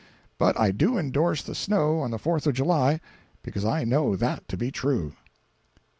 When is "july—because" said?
2.55-3.63